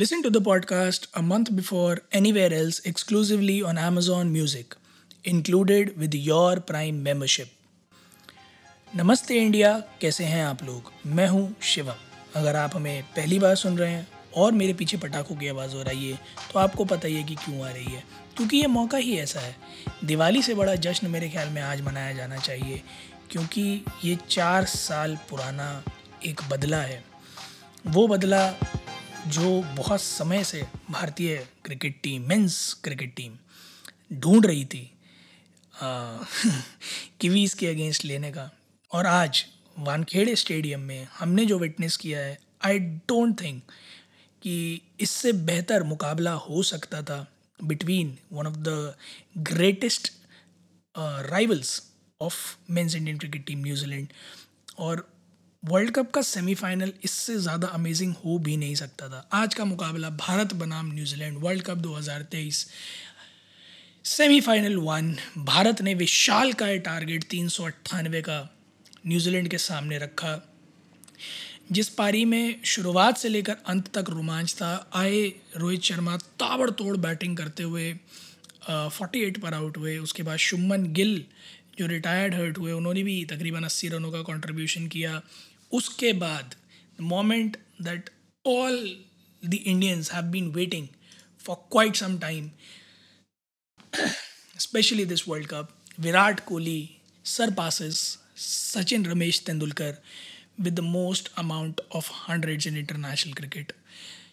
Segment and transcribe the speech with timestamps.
[0.00, 4.76] Listen to the podcast a month before anywhere else exclusively on Amazon Music,
[5.24, 7.48] included with your Prime membership.
[8.96, 10.92] नमस्ते India कैसे हैं आप लोग?
[11.06, 11.94] मैं हूँ शिवम।
[12.36, 14.06] अगर आप हमें पहली बार सुन रहे हैं
[14.36, 16.20] और मेरे पीछे पटाखों की आवाज़ हो रही है
[16.52, 18.04] तो आपको पता ही है कि क्यों आ रही है
[18.36, 19.56] क्योंकि ये मौका ही ऐसा है।
[20.04, 22.82] दिवाली से बड़ा जश्न मेरे ख्याल में आज मनाया जाना चाहिए
[23.30, 25.84] क्योंकि ये चार साल पुराना
[26.26, 27.04] एक बदला है।
[27.86, 28.48] वो बदला
[29.26, 33.36] जो बहुत समय से भारतीय cricket team men's cricket team
[34.12, 34.94] ढूंढ रही थी
[37.20, 38.50] किवीज़ के अगेंस्ट लेने का।
[38.92, 39.46] और आज
[39.78, 43.62] वानखेड़े स्टेडियम में हमने जो विटनेस किया है आई डोंट थिंक
[44.42, 47.32] कि इससे बेहतर मुकाबला हो सकता था
[47.64, 48.94] between one of the
[49.38, 50.12] greatest
[50.98, 54.08] rivals of men's Indian cricket team New Zealand
[54.78, 55.17] और
[55.62, 60.10] वर्ल्ड कप का सेमीफाइनल इससे ज़्यादा अमेजिंग हो भी नहीं सकता था। आज का मुकाबला
[60.10, 62.64] भारत बनाम New Zealand world cup 2023
[64.04, 68.38] semifinal one Bharat ने विशाल का टारगेट तीन सौ अट्ठानवे का
[69.06, 70.40] न्यूजीलैंड के सामने रखा।
[71.72, 77.36] जिस पारी में शुरुआत से लेकर अंत तक रोमांच था, आए रोहित शर्मा ताबड़तोड़ बैटिंग
[77.36, 77.92] करते हुए
[78.68, 81.24] फोर्टी एट पर आउट हुए। उसके बाद शुमन गिल,
[81.78, 85.20] जो रिटायर्ड हर्ट हुए, उन्होंने भी तकरीबन अस्सी रनों का कंट्रीब्यूशन किया।
[85.72, 86.54] उसके बाद
[87.00, 88.10] moment that
[88.46, 89.04] all
[89.46, 90.88] the Indians have been waiting
[91.38, 92.50] for quite some time
[94.58, 96.90] specially this world cup Virat Kohli
[97.24, 99.96] sir passes Sachin Ramesh Tendulkar
[100.60, 103.72] with the most amount of hundreds in international cricket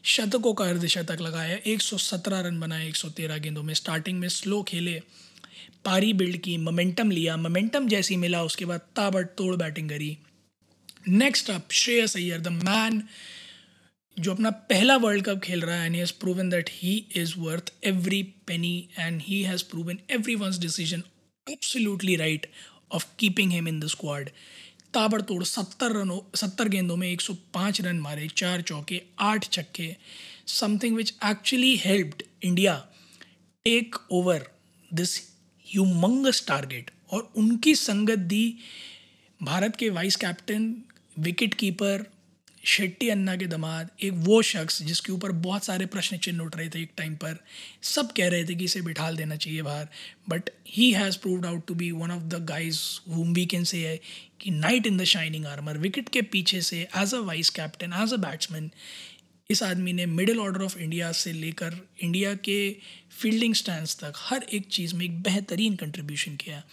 [0.04, 5.02] शतकों का अर्धशतक लगाया 117 run बनाए 113 गेंदों में। Starting में slow खेले,
[5.86, 10.18] पारी build की मोमेंटम लिया मोमेंटम जैसी मिला, उसके बाद ताबड़ तोड़ बैटिंग करी।
[11.08, 13.04] Next up Shreyas Iyer the man
[14.18, 17.34] जो अपना पहला वर्ल्ड कप खेल रहा है and he has proven that he is
[17.38, 20.00] worth every penny and he has proven
[20.36, 21.04] everyone's decision
[21.48, 22.48] absolutely right
[22.92, 24.30] of keeping him in the squad
[24.94, 29.96] ताबड़तोड़ सत्तर रनों, सत्तर गेंदों में 105 रन मारे, चार चौके, आठ छक्के
[30.48, 32.76] something which actually helped India
[33.66, 34.48] take over
[34.94, 35.18] this
[35.68, 38.58] humongous target और उनकी संगत दी
[39.44, 40.74] भारत के vice captain
[41.18, 42.06] wicket keeper
[42.64, 46.70] Shetty Anna के दमाद, एक वो शख्स जिसके ऊपर बहुत सारे प्रश्न चिन्ह उठ रहे
[46.70, 47.38] थे एक टाइम पर।
[47.84, 49.88] सब कह रहे थे कि इसे बिठाल देना चाहिए बाहर।
[50.30, 53.86] But he has proved out to be one of the guys whom we can say
[53.88, 54.00] है
[54.42, 58.14] कि knight in the shining armour wicket के पीछे से as a vice captain as
[58.14, 58.72] a batsman
[59.50, 62.58] इस आदमी ने मिडिल ऑर्डर ऑफ़ इंडिया से लेकर इंडिया के
[63.20, 66.64] फील्डिंग स्टैंड तक हर एक चीज़ में एक बेहतरीन कंट्रीब्यूशन किया।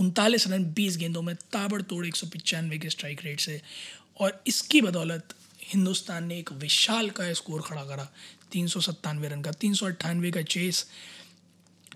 [0.00, 3.60] उनतालीस रन, बीस गेंदों में ताबड़तोड़ एक सौ पचानवे के स्ट्राइक रेट से।
[4.20, 5.34] और इसकी बदौलत
[5.64, 8.08] हिंदुस्तान ने एक विशाल का स्कोर खड़ा करा,
[8.52, 10.86] तीन सौ सत्तानवे रन का, तीन सौ अट्ठानवे का चेस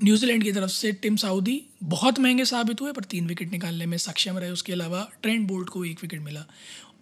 [0.03, 3.97] न्यूजीलैंड की तरफ़ से टिम साउदी बहुत महँगे साबित हुए, पर तीन विकेट निकालने में
[3.99, 6.45] सक्षम रहे। उसके अलावा ट्रेंड बोल्ट को एक विकेट मिला।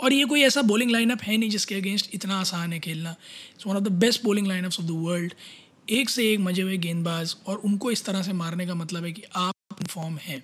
[0.01, 3.67] और ये कोई ऐसा बॉलिंग लाइनअप है नहीं जिसके अगेंस्ट इतना आसान है खेलना। It's
[3.67, 5.34] one of the best bowling lineups of the world
[5.91, 9.13] एक से एक मज़े हुए गेंदबाज और उनको इस तरह से मारने का मतलब है
[9.13, 10.43] कि आप फॉर्म हैं।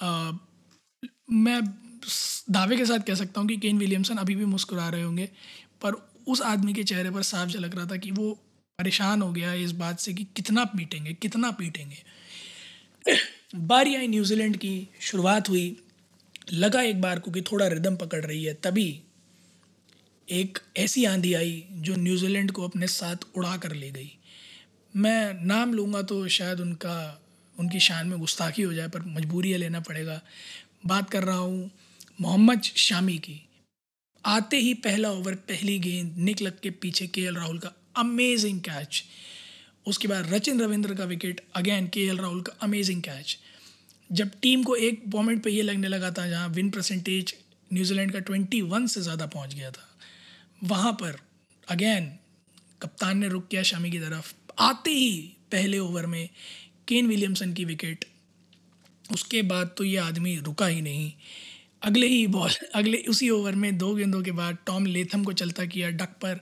[0.00, 1.60] मैं
[2.50, 5.28] दावे के साथ कह सकता हूँ कि केन विलियमसन अभी भी मुस्कुरा रहे होंगे,
[5.82, 5.94] पर
[6.28, 8.32] उस आदमी के चेहरे पर साफ़ झलक रहा था कि वो
[8.78, 12.02] परेशान हो गया इस बात से कि कितना पीटेंगे कितना पीटेंगे।
[13.56, 15.76] बारी आई न्यूजीलैंड की शुरुआत हुई,
[16.52, 19.02] लगा एक बार को कि थोड़ा रिदम पकड़ रही है, तभी
[20.28, 24.10] एक ऐसी आंधी आई जो न्यूजीलैंड को अपने साथ उड़ा कर ले गई।
[24.94, 26.96] मैं नाम लूँगा तो शायद उनका
[27.60, 30.20] उनकी शान में गुस्ताखी हो जाए, पर मजबूरी है लेना पड़ेगा।
[30.86, 31.70] बात कर रहा हूँ
[32.20, 33.40] मोहम्मद शामी की।
[34.24, 39.02] आते ही पहला ओवर, पहली गेंद, निक लग के पीछे के राहुल का अमेजिंग कैच
[39.86, 43.36] उसके बाद रचिन रविंद्र का विकेट अगेन के राहुल का अमेजिंग कैच
[44.10, 47.34] जब टीम को एक मोमेंट पे ये लगने लगा था, जहाँ विन परसेंटेज
[47.70, 49.88] न्यूजीलैंड का ट्वेंटी वन से ज़्यादा पहुँच गया था,
[50.64, 51.18] वहाँ पर
[51.68, 52.12] अगेन
[52.82, 55.10] कप्तान ने रुक किया शामी की तरफ़। आते ही
[55.52, 56.28] पहले ओवर में
[56.90, 58.04] केन विलियमसन की विकेट।
[59.12, 61.12] उसके बाद तो ये आदमी रुका ही नहीं।
[61.82, 65.64] अगले ही बॉल, अगले उसी ओवर में दो गेंदों के बाद टॉम लेथम को चलता
[65.64, 66.40] किया डक पर।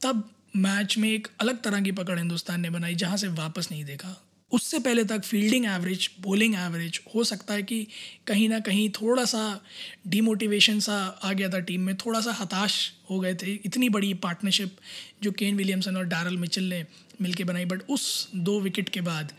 [0.00, 3.84] तब मैच में एक अलग तरह की पकड़ हिंदुस्तान ने बनाई जहाँ से वापस नहीं
[3.84, 7.86] देखा। उससे पहले तक फील्डिंग एवरेज बॉलिंग एवरेज हो सकता है कि
[8.26, 9.42] कहीं ना कहीं थोड़ा सा
[10.06, 14.12] डीमोटिवेशन सा आ गया था टीम में, थोड़ा सा हताश हो गए थे। इतनी बड़ी
[14.14, 14.76] पार्टनरशिप
[15.22, 16.84] जो केन विलियमसन और डारल मिचल ने
[17.20, 19.32] मिलके बनाई बट उस दो विकेट के बाद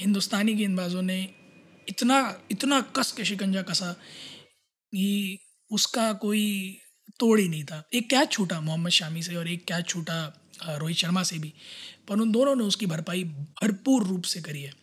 [0.00, 1.22] हिंदुस्तानी गेंदबाजों ने
[1.88, 2.18] इतना
[2.50, 3.92] इतना कस के शिकंजा कसा
[4.92, 5.38] कि
[5.70, 6.78] उसका कोई
[7.18, 10.96] तोड़ ही नहीं था। एक कैच छूटा मोहम्मद शामी से और एक कैच छूटा रोहित
[10.96, 11.52] शर्मा से भी।
[12.08, 14.74] पर उन दोनों ने उसकी भरपाई भरपूर रूप से करी है।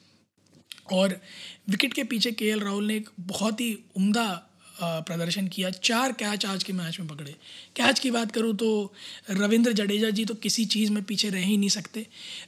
[0.93, 1.21] और
[1.69, 6.63] विकेट के पीछे के राहुल ने एक बहुत ही उम्दा प्रदर्शन किया, चार कैच आज
[6.63, 7.31] के मैच में पकड़े।
[7.75, 8.93] कैच की बात करूँ तो
[9.29, 12.05] रविंद्र जडेजा जी तो किसी चीज़ में पीछे रह ही नहीं सकते।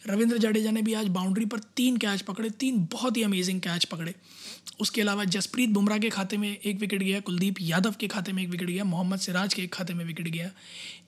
[0.08, 3.86] रविंद्र जडेजा ने भी आज बाउंड्री पर तीन कैच पकड़े, तीन बहुत ही अमेजिंग कैच
[3.86, 4.14] पकड़े।
[4.80, 8.44] उसके अलावा जसप्रीत बुमराह के खाते में एक विकेट गया, कुलदीप यादव के खाते में
[8.44, 10.52] एक विकेट गया, मोहम्मद सिराज के एक खाते में विकेट गया।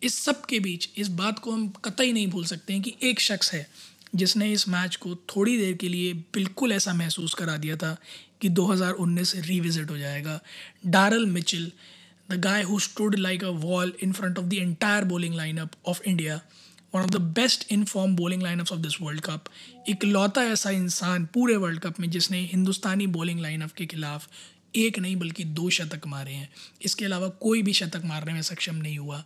[0.04, 3.20] इस सब के बीच इस बात को हम कतई नहीं भूल सकते हैं कि एक
[3.20, 3.68] शख्स है
[4.16, 7.98] जिसने इस मैच को थोड़ी देर के लिए बिल्कुल ऐसा महसूस करा दिया था
[8.42, 10.40] कि 2019 रिविजिट हो जाएगा।
[10.86, 11.72] Daryl Mitchell
[12.32, 16.02] the guy who stood like a wall in front of the entire bowling lineup of
[16.02, 16.42] India
[16.96, 19.44] one of the best in form bowling lineups of this world cup
[19.90, 24.30] एक लौता ऐसा इंसान पूरे world cup में जिसने हिंदुस्तानी bowling lineup के खिलाफ
[24.76, 26.50] एक नहीं बल्कि दो शतक मारे हैं।
[26.82, 29.24] इसके अलावा कोई भी शतक मारने में सक्षम नहीं हुआ।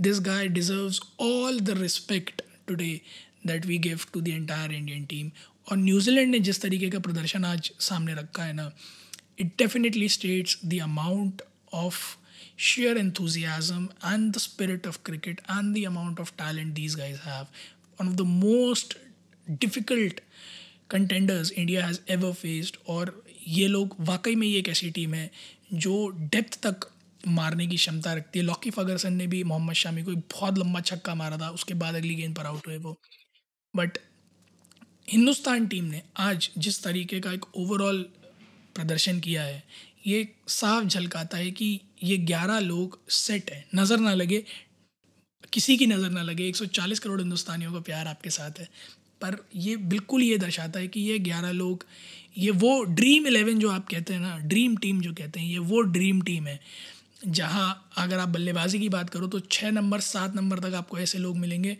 [0.00, 3.00] This guy deserves all the respect today
[3.46, 5.30] that we give to the entire Indian team
[5.70, 8.70] और न्यूजीलैंड ने जिस तरीके का प्रदर्शन आज सामने रखा है ना
[9.40, 11.42] it definitely states the amount
[11.72, 12.16] of
[14.34, 17.48] the spirit of cricket and the amount of talent these guys have.
[18.00, 18.94] One of the most
[19.64, 20.20] difficult
[20.90, 25.30] contenders India has ever faced और ये लोग वाकई में ही एक ऐसी टीम है
[25.74, 26.86] जो डेप्थ तक
[27.28, 30.80] मारने की क्षमता रखती है। लॉकी फगरसन ने भी, मोहम्मद शामी को एक बहुत लंबा
[30.80, 32.96] छक्का मारा था, उसके बाद अगली गेंद पर आउट हुए वो।
[33.74, 33.98] बट
[35.08, 38.02] हिंदुस्तान टीम ने आज जिस तरीके का एक ओवरऑल
[38.76, 39.62] प्रदर्शन किया है,
[40.06, 44.42] ये साफ़ झलकाता है कि ये ग्यारह लोग सेट हैं। नज़र ना लगे,
[45.52, 48.68] किसी की नज़र ना लगे। 140 करोड़ हिंदुस्तानियों का प्यार आपके साथ है।
[49.20, 51.84] पर ये बिल्कुल ये दर्शाता है कि ये ग्यारह लोग,
[52.38, 55.58] ये वो ड्रीम इलेवन जो आप कहते हैं ना ड्रीम टीम जो कहते हैं, ये
[55.60, 56.60] वो ड्रीम टीम है।
[57.26, 61.18] जहाँ अगर आप बल्लेबाजी की बात करो तो छः नंबर, सात नंबर तक आपको ऐसे
[61.18, 61.76] लोग मिलेंगे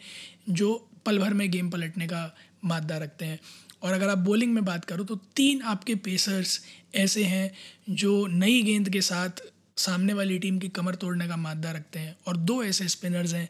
[0.50, 2.30] जो पल भर में गेम पलटने का
[2.64, 3.38] मादा रखते हैं।
[3.82, 6.60] और अगर आप बॉलिंग में बात करो तो तीन आपके पेसर्स
[6.96, 7.50] ऐसे हैं,
[7.90, 9.42] जो नई गेंद के साथ
[9.78, 13.48] सामने वाली टीम की कमर तोड़ने का मादा रखते हैं। और दो ऐसे स्पिनर्स हैं,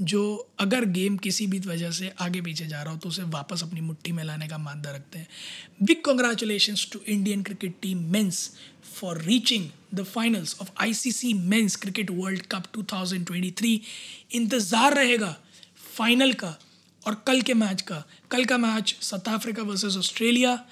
[0.00, 3.62] जो अगर गेम किसी भी वजह से आगे पीछे जा रहा हो तो उसे वापस
[3.62, 5.28] अपनी मुट्ठी में लाने का मादा रखते हैं।
[5.82, 8.50] Big congratulation to Indian cricket team men's
[8.92, 13.78] for reaching the finals of ICC men's cricket world cup 2023
[14.32, 15.36] इंतज़ार रहेगा
[15.88, 16.56] फाइनल का
[17.06, 20.64] और कल के मैच का, कल का match South Africa versus Australia,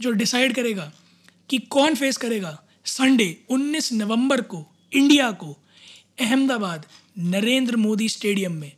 [0.00, 0.92] जो डिसाइड करेगा
[1.50, 5.58] कि कौन फेस करेगा संडे 19 नवंबर को, इंडिया को,
[6.20, 6.86] अहमदाबाद,
[7.18, 8.72] नरेंद्र मोदी स्टेडियम में,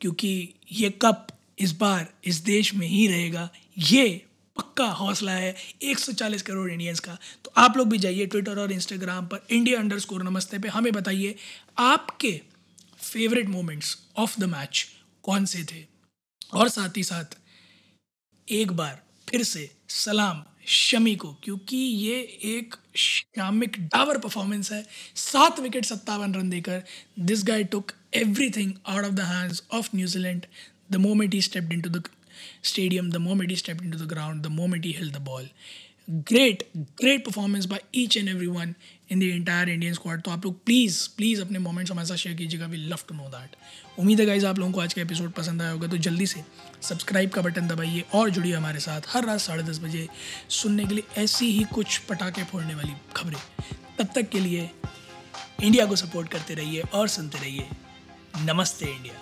[0.00, 1.26] क्योंकि ये कप
[1.58, 4.26] इस बार इस देश में ही रहेगा। ये
[4.56, 9.26] पक्का हौसला है 140 करोड़ इंडियंस का। तो आप लोग भी जाइए ट्विटर और इंस्टाग्राम
[9.26, 11.34] पर इंडिया अंडर स्कोर नमस्ते पे, हमें बताइए,
[11.78, 12.40] आपके
[13.00, 14.86] favourite moments of the match
[15.22, 15.91] कौन से थे?
[16.52, 17.36] और साथ ही साथ
[18.48, 24.84] एक बार फिर से सलाम शमी को, क्योंकि ये एक शामिक डावर परफॉर्मेंस है।
[25.16, 26.82] सात विकेट सत्तावन रन देकर
[27.20, 30.46] this guy took everything out of the hands of New Zealand
[30.92, 32.02] the moment he stepped into the
[32.64, 35.48] stadium the moment he stepped into the ground the moment he held the ball
[36.10, 38.74] great great performance by each and every one
[39.10, 42.36] in the entire Indian squad तो आप लोग please please अपने moments हमारे साथ share
[42.36, 42.66] कीजिएगा.
[42.66, 43.56] We love to know that
[43.98, 46.42] उम्मीद है guys आप लोगों को आज का एपिसोड पसंद आया होगा तो जल्दी से
[46.82, 50.06] सब्सक्राइब का बटन दबाइए और जुड़िए हमारे साथ हर रात साढ़े दस बजे
[50.50, 53.40] सुनने के लिए ऐसी ही कुछ पटाखे फोड़ने वाली खबरें।
[53.98, 54.70] तब तक के लिए
[55.62, 57.66] इंडिया को सपोर्ट करते रहिए और सुनते रहिए।
[58.44, 59.14] नमस्ते इंडिया